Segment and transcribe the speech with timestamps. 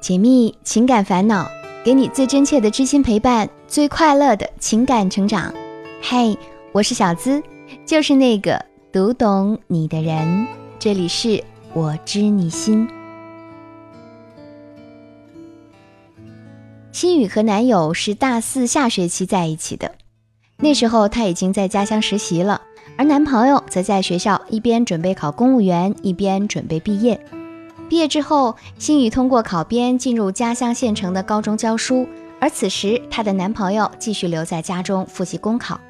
[0.00, 1.46] 解密情感烦恼，
[1.84, 5.52] 给你最真切的知心陪伴，最快乐的情感成长。
[6.00, 6.36] 嘿，
[6.72, 7.42] 我是小资，
[7.84, 10.46] 就是那个读懂你的人。
[10.78, 11.44] 这里是
[11.74, 12.88] 我知你心。
[16.92, 19.92] 心雨和男友是大四下学期在一起的，
[20.56, 22.62] 那时候她已经在家乡实习了，
[22.96, 27.20] 而男朋友则在学校一边准备考公务员，一边准备毕业。
[27.90, 32.06] 毕业之后，心雨通过考编进入家乡县城的高中教书，
[32.38, 35.80] 而此时她的男朋友继续留在家中复习公考。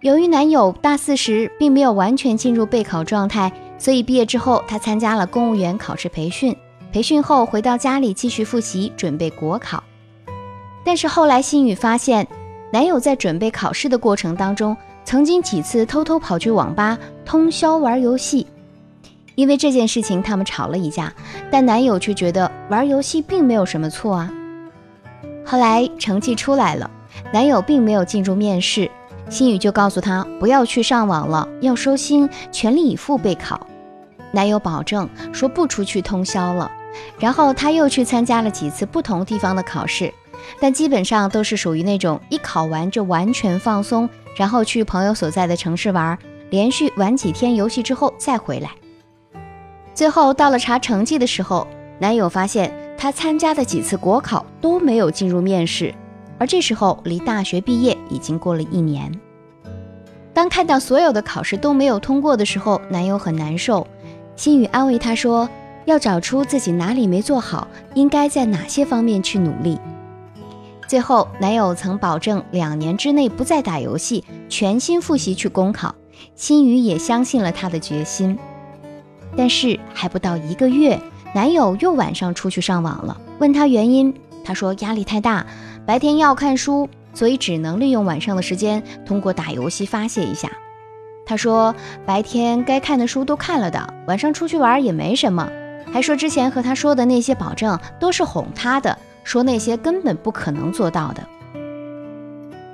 [0.00, 6.56] 由于男友大四时并没有完全进入备考状态，所以毕业之后她参加了公务员考试培训，
[6.90, 9.84] 培训后回到家里继续复习准备国考。
[10.86, 12.26] 但是后来心雨发现，
[12.72, 18.46] 男友在准备考试的过程当中，曾经几次偷偷跑去网吧通宵玩游戏。
[19.36, 21.12] 因为这件事情，他们吵了一架，
[21.50, 24.32] 但男友却觉得玩游戏并没有什么错啊。
[25.44, 26.90] 后来成绩出来了，
[27.32, 28.90] 男友并没有进入面试，
[29.28, 33.64] 心雨就告诉他不要去上网了，要收心，全力以赴备考。
[34.32, 36.70] 男友保证说不出去通宵了，
[37.18, 40.12] 然后他又去参加了几次不同地方的考试，
[40.58, 48.70] 但基本上都是属于那种一考完就完全放松，然后去朋友所在的城市玩，连续玩几天游戏之后再回来。
[49.96, 51.66] 最后到了查成绩的时候，
[51.98, 55.94] 男友发现他参加的几次国考都没有进入面试，
[56.38, 59.10] 而这时候离大学毕业已经过了一年。
[60.34, 63.86] 当看到所有的考试都没有通过的时候，男友很难受。
[64.36, 65.48] 心雨安慰他说
[65.86, 69.80] ：“要找出自己哪里没做好，应该在哪些方面去努力。”
[70.86, 75.94] 最后，男友曾保证两年之内不再打游戏，全心复习去公考。
[76.34, 78.38] 心雨也相信了他的决心。
[79.36, 80.98] 但是还不到一个月，
[81.34, 83.20] 男友又晚上出去上网了。
[83.38, 85.46] 问他原因，他说压力太大，
[85.84, 90.50] 白天要看书，所以只能利用晚上的时间通过打游戏发泄一下。
[91.26, 91.74] 他说
[92.06, 95.48] 白天该看的书都看了的，晚上出去玩也没什么。
[95.92, 101.22] 还说之前和他说的那些保证都是哄他的，说那些根本不可能做到的。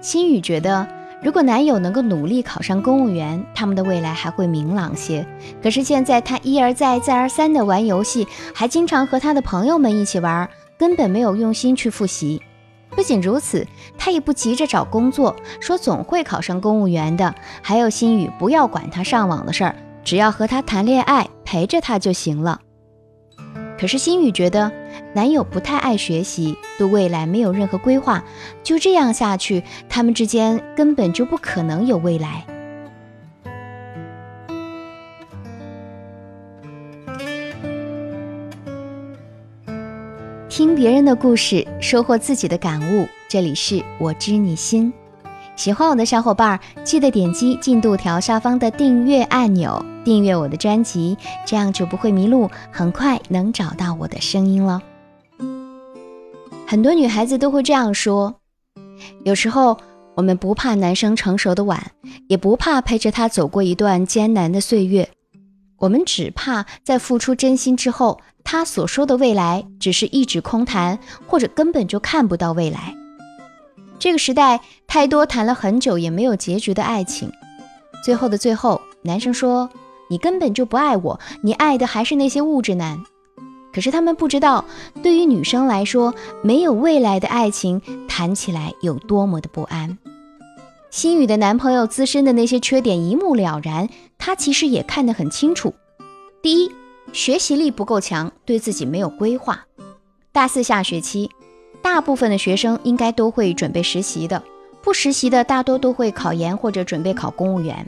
[0.00, 0.86] 心雨觉得。
[1.20, 5.26] 如果男友能够努力考上公务员，他们的未来还会明朗些。
[5.60, 10.48] 可是现在他一而再、再而三的玩游戏，还经常和他的朋友们一起玩，
[10.78, 12.40] 根本没有用心去复习。
[12.90, 13.66] 不仅如此，
[13.98, 17.34] 他也不急着找工作，说总会考上公务员的。
[17.62, 19.74] 还有心雨，不要管他上网的事儿，
[20.04, 22.60] 只要和他谈恋爱，陪着他就行了。
[23.78, 24.72] 可是心雨觉得
[25.18, 28.22] 男友不太爱学习，对未来没有任何规划，
[28.62, 32.46] 就这样下去，他们之间根本就不可能有未来。
[40.48, 43.08] 听别人的故事，收获自己的感悟。
[43.28, 44.92] 这里是我知你心。
[45.56, 54.80] 喜欢我的小伙伴，记得点击进度条下方的订阅按钮，订阅我的专辑，这样就不会迷路，很快能找到我的声音了。
[56.70, 58.42] 很多女孩子都会这样说：
[59.24, 59.78] 有时候
[60.14, 61.92] 我们不怕男生成熟的晚，
[62.28, 65.08] 也不怕陪着他走过一段艰难的岁月，
[65.78, 72.94] 我们只怕在付出真心之后，他所说的未来只是一纸空谈，或者根本就看不到未来。
[73.98, 77.32] 这个时代太多谈了很久也没有结局的爱情，
[78.04, 79.70] 最后的最后，男生说
[80.10, 83.02] 你根本就不爱我，你爱的还是那些物质男。
[83.72, 84.64] 可是他们不知道，
[85.02, 89.98] 对于女生来说，没有未来的爱情谈起来有多么的不安。
[90.90, 95.74] 心雨的男朋友自身的那些缺点一目了然，他其实也看得很清楚。
[96.42, 96.72] 第一，
[97.12, 99.66] 学习力不够强，对自己没有规划。
[100.32, 101.30] 大四下学期。
[101.80, 104.42] 大部分的学生应该都会准备实习的，
[104.82, 107.86] 不实习的大多都会考研或者准备考公务员。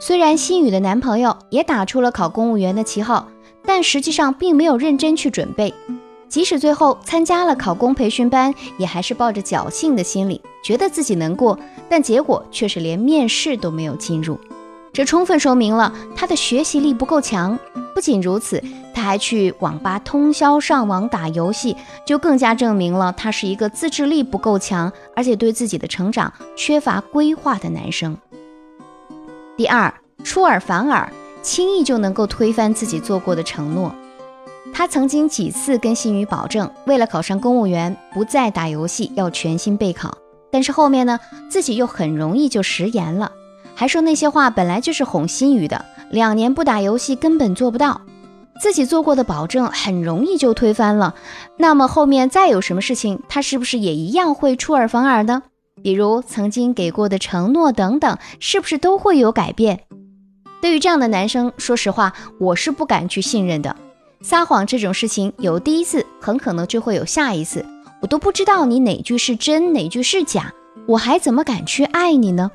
[0.00, 3.28] 虽然心雨的男朋友也打出了考公务员的旗号，
[3.68, 5.74] 但实际上并没有认真去准备。
[6.26, 14.40] 即使最后参加了考公培训班，也还是抱着侥幸的心理，觉得自己能过，但结果却是连面试都没有进入。
[14.90, 17.58] 这充分说明了他的学习力不够强。
[17.94, 18.62] 不仅如此，
[18.94, 21.76] 他还去网吧通宵上网打游戏，
[22.06, 28.16] 就更加证明了他是一个自制力不够强，而且对自己的成长缺乏规划的男生。
[29.56, 29.92] 第二，
[30.24, 31.12] 出尔反尔，
[31.42, 33.94] 轻易就能够推翻自己做过的承诺。
[34.72, 40.16] 他曾经几次跟心雨保证，为了考上公务员，不再打游戏，要全心备考。
[40.50, 41.18] 但是后面呢，
[41.48, 43.32] 自己又很容易就食言了。
[43.74, 48.00] 还说那些话本来就是哄心雨的，两年不打游戏根本做不到。
[48.60, 51.14] 自己做过的保证很容易就推翻了，
[51.58, 55.44] 那么后面再有什么事情，他是不是也一样会出尔反尔呢？
[55.80, 59.82] 比如曾经给过的承诺等等，是不是都会有改变？
[60.60, 63.74] 对于这样的男生，说实话，我是不敢去信任的。
[64.20, 67.64] 撒谎这种事情，有第一次，很可能就会有下一次，
[68.00, 70.52] 我都不知道你哪句是真，哪句是假，
[70.86, 72.50] 我还怎么敢去爱你呢？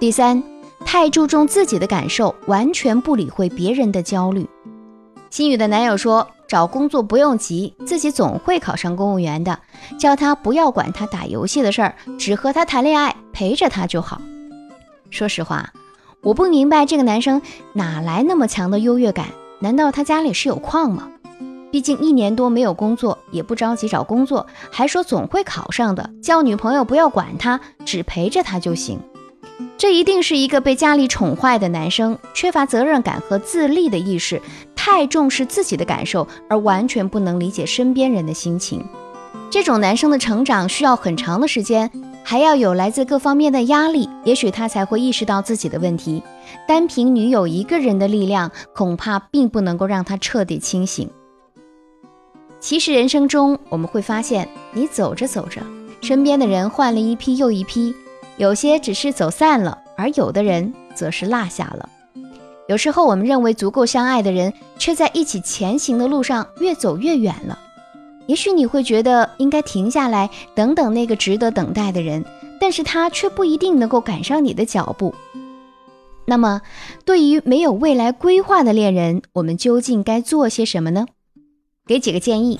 [0.00, 0.42] 第三，
[0.84, 4.48] 太注重自己的感受，完全不理会别人的焦虑。
[5.30, 6.28] 心雨的男友说。
[6.46, 9.58] 找工作不用急，自己总会考上公务员的。
[9.98, 14.20] 叫他不要管他打游戏的事儿，只和他谈恋爱，陪着他就好。
[15.14, 15.72] 说实话，
[16.22, 17.40] 我不明白这个男生
[17.72, 19.28] 哪来那么强的优越感？
[19.60, 21.08] 难道他家里是有矿吗？
[21.70, 26.10] 毕竟一年多没有工作，也不着急找工作，还说总会考上的。
[26.20, 28.98] 叫女朋友不要管他，只陪着他就行。
[29.78, 34.42] 这一定是一个被家里宠坏的男生，缺乏责任感和自立的意识，
[34.74, 38.84] 太重视自己的感受，而完全不能理解身边人的心情。
[39.48, 41.88] 这种男生的成长需要很长的时间，
[42.24, 46.22] 还要有来自各方面的压力，也许他才会意识到自己的问题。
[46.66, 51.08] 单凭女友一个人的力量，恐怕并不能够让他彻底清醒。
[52.58, 55.60] 其实人生中，我们会发现，你走着走着，
[56.00, 57.94] 身边的人换了一批又一批。
[58.38, 61.88] 有些只是走散了，而有的人则是落下了。
[62.66, 67.58] 有时候，我们认为足够相爱的人，却在一起前行的路上越走越远了。
[68.26, 72.24] 也许你会觉得应该停下来，等等那个值得等待的人，
[72.60, 75.14] 但是他却不一定能够赶上你的脚步。
[76.26, 76.62] 那么，
[77.04, 81.06] 对于没有未来规划的恋人，我们究竟该做些什么呢？
[81.86, 82.58] 给几个建议：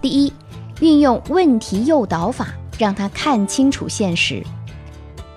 [0.00, 0.32] 第一，
[0.80, 2.48] 运用问题诱导法，
[2.78, 4.42] 让他看清楚现实。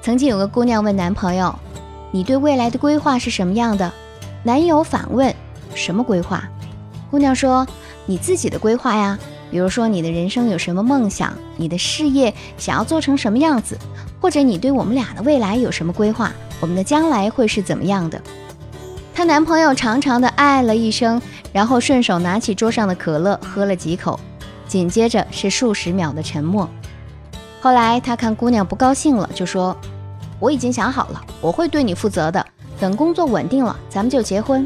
[0.02, 1.54] 曾经有个姑娘问男朋友
[2.12, 3.92] ：“你对未来的规划是什么样的？”
[4.42, 5.36] 男友反问
[5.76, 6.50] ：“什么规划？”
[7.12, 7.68] 姑娘说
[8.08, 9.20] ：“你自己的规划呀，
[9.51, 13.78] 比如说你的人生有什么梦想，你的事业想要做成什么样子，
[14.22, 18.22] 或者你对我们俩的未来有什么规划，我们的将来会是怎么样的？”
[19.16, 24.19] 她男朋友长长的哎了一声，然后顺手拿起桌上的可乐喝了几口，
[24.68, 26.69] 紧接着是数十秒的沉默。
[27.60, 29.75] 后来他看姑娘不高兴了，就说
[30.40, 32.46] ：“我已经想好了，我会对你负责的。
[32.80, 34.66] 等工作稳定了，咱们就结婚。”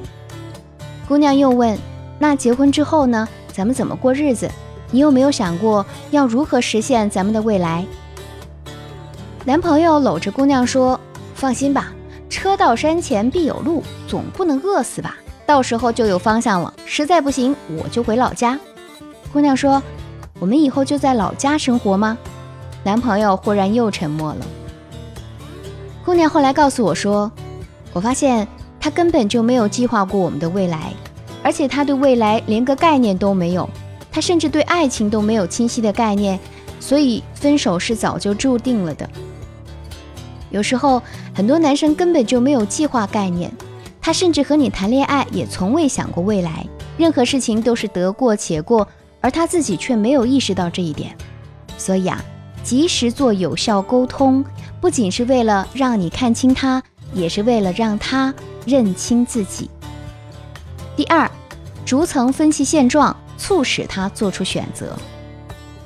[1.08, 1.76] 姑娘又问
[2.20, 3.28] ：“那结婚之后呢？
[3.52, 4.50] 咱们怎么过日子？
[4.94, 7.86] 你有没有想过要如何实现咱们的未来？”
[9.44, 10.98] 男朋友搂着姑娘说
[11.36, 11.92] ：“放心吧，
[12.30, 15.18] 车到山前必有路，总不能饿死吧？
[15.46, 16.74] 到时候就有方向了。
[16.86, 18.58] 实在不行，我就回老家。”
[19.34, 19.82] 姑娘说
[20.40, 22.18] ：“我们以后就在老家生活吗？”
[22.86, 24.46] 男朋友忽然又沉默了。
[26.06, 27.32] 姑娘后来告诉我说
[27.94, 28.48] ：“我发现
[28.80, 30.94] 他根本就没有计划过我们的未来，
[31.42, 33.70] 而且他对未来连个概念都没有，
[34.12, 36.40] 他甚至对爱情都没有清晰的概念，
[36.80, 39.08] 所以分手是早就注定了的。
[40.50, 41.02] 有时候
[41.36, 43.52] 很多男生根本就没有计划概念，
[44.02, 46.66] 他甚至和你谈恋爱也从未想过未来，
[46.98, 48.88] 任何事情都是得过且过，
[49.22, 51.16] 而他自己却没有意识到这一点，
[51.78, 52.20] 所以啊。”
[52.64, 54.42] 及时做有效沟通，
[54.80, 56.82] 不仅是为了让你看清他，
[57.14, 58.34] 也是为了让他
[58.66, 59.70] 认清自己。
[60.96, 61.30] 第二，
[61.84, 63.14] 逐层分析现状，
[63.44, 64.98] 促使他做出选择。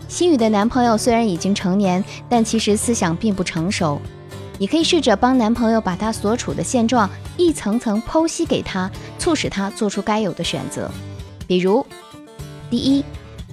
[0.08, 4.00] 心雨的男朋友虽然已经成年，但其实思想并不成熟。
[4.60, 10.88] 你可以试着帮男朋友把他所处的现状一层层剖析给他，促使他做出该有的选择。
[11.48, 11.84] 比如，
[12.70, 13.04] 第一，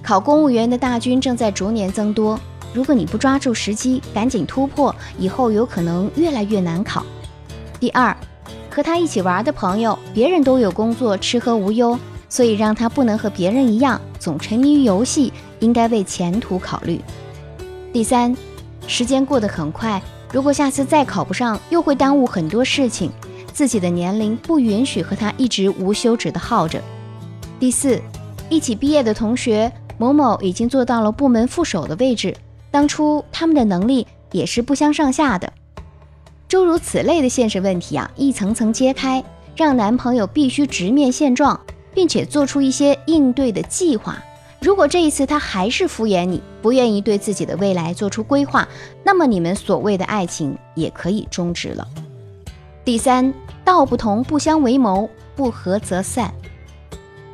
[0.03, 2.39] 考公务员的大军正在逐年增多。
[2.75, 7.03] 如果你不抓住时机，赶紧突破，以后有可能越来越难考。
[7.79, 8.15] 第二，
[8.69, 11.97] 和他一起玩的朋友，别人都有工作，吃喝无忧，
[12.35, 16.99] 所以让他不能和别人一样总沉迷于游戏，应该为前途考虑。
[17.93, 18.35] 第三，
[18.87, 20.01] 时间过得很快，
[20.33, 23.09] 如果下次再考不上，又会耽误很多事情，
[23.53, 26.81] 自己的年龄不允许和他一直无休止的耗着。
[27.57, 28.01] 第四，
[28.49, 32.35] 一起毕业的同学某某已经做到了部门副手的位置。
[32.69, 35.53] 当初他们的能力也是不相上下的，
[36.49, 39.23] 诸如此类的现实问题啊，一层层揭开，
[39.55, 41.57] 让男朋友必须直面现状，
[41.95, 44.23] 并且做出一些应对的计划。
[44.61, 48.67] 如果这一次他还是敷衍你，不愿意对自己的未来做出规划，
[49.03, 51.87] 那么你们所谓的爱情也可以终止了。
[52.83, 53.33] 第三，
[53.63, 56.33] 道不同不相为谋，不合则散。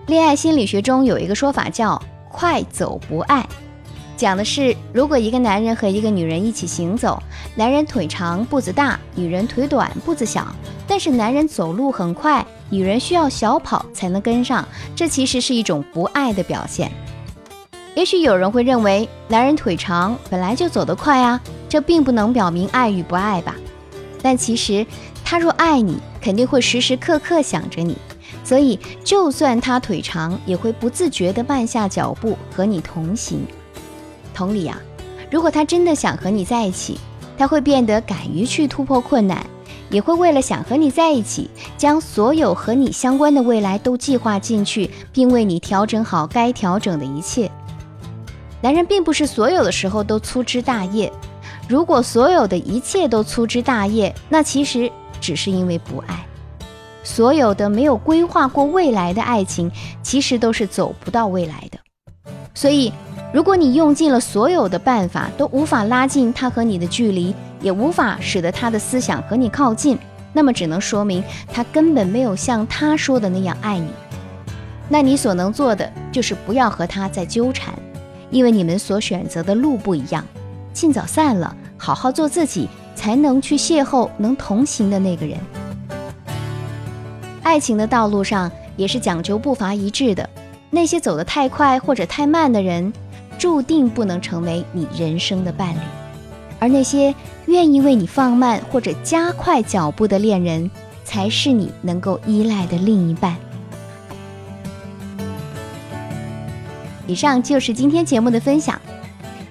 [0.07, 3.47] 恋爱心理学中有一个说法叫“快走不爱”。
[4.17, 7.21] 讲的是，如果一个男人和一个女人一起行走，
[7.55, 10.45] 男人腿长步子大，女人腿短步子小，
[10.85, 16.91] 但是男人走路很快，女人需要小跑才能跟上，这其实是一种不爱的表现。
[17.93, 23.55] 也许有人会认为，男人腿长本来就走得快啊，这并不能表明爱与不爱吧？
[24.23, 24.85] 但其实，
[25.25, 27.97] 他若爱你，肯定会时时刻刻想着你，
[28.45, 33.45] 所以就算他腿长，也会不自觉地慢下脚步和你同行。
[34.33, 34.79] 同理啊，
[35.29, 36.97] 如果他真的想和你在一起，
[37.37, 39.45] 他会变得敢于去突破困难，
[39.91, 47.51] 也会为了想和你在一起，将所有和你相关的未来都计划进去，并为你调整好该调整的一切。
[48.61, 51.11] 男人并不是所有的时候都粗枝大叶，
[51.67, 56.25] 如果所有的一切都粗枝大叶，那其实只是因为不爱。
[57.03, 59.71] 所有的没有规划过未来的爱情，
[60.03, 61.79] 其实都是走不到未来的。
[62.53, 62.93] 所以，
[63.33, 69.97] 如果你用尽了所有的办法，都无法拉近他和你的距离，也无法使得他的思想和你靠近，
[70.33, 73.87] 那么只能说明他根本没有像他说的那样爱你。
[74.89, 77.73] 那你所能做的，就是不要和他再纠缠。
[78.29, 80.25] 因为你们所选择的路不一样，
[80.73, 85.37] 尽早散了，好好做自己，才能去邂逅能同行的那个人。
[87.43, 90.29] 爱情的道路上也是讲究步伐一致的，
[90.69, 92.91] 那些走得太快或者太慢的人，
[93.41, 95.79] 注定不能成为你人生的伴侣；
[96.59, 97.15] 而那些
[97.47, 100.69] 愿意为你放慢或者加快脚步的恋人，
[101.03, 103.35] 才是你能够依赖的另一半。
[107.07, 108.79] 以上就是今天节目的分享，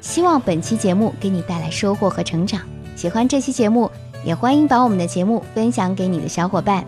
[0.01, 2.61] 希望本期节目给你带来收获和成长。
[2.95, 3.91] 喜欢这期节目，
[4.25, 6.85] 也欢迎把我们的节目分享给你的小伙伴。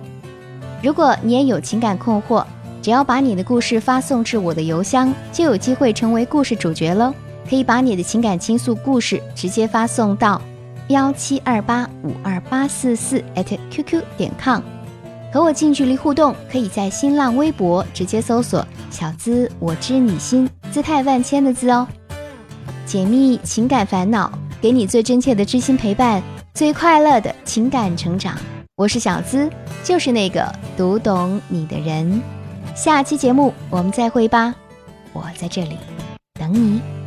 [0.80, 2.44] 如果你也有情感困惑，
[2.82, 7.14] 只要把你的故事发送至我的邮箱，就有机会成为故事主角喽。
[7.48, 10.40] 可以把你的情感倾诉故事直接发送到
[10.88, 13.22] 幺七二八五二八四四
[13.70, 14.60] @QQ 点 com。
[15.32, 21.86] 和我近距离互动，可以在新浪微博直接搜索“小资我知你心”，姿态万千的“资”哦。
[22.84, 26.22] 解密情感烦恼，给你最真切的知心陪伴，
[26.52, 28.36] 最快乐的情感成长。
[28.76, 29.48] 我是小资，
[29.84, 32.20] 就是那个读懂你的人。
[32.74, 34.54] 下期节目我们再会吧，
[35.12, 35.76] 我在这里
[36.38, 37.01] 等你。